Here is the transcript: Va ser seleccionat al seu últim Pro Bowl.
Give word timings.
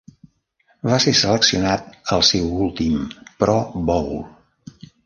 Va 0.91 0.97
ser 1.03 1.13
seleccionat 1.19 1.93
al 2.17 2.27
seu 2.33 2.51
últim 2.69 3.07
Pro 3.45 3.61
Bowl. 3.93 4.15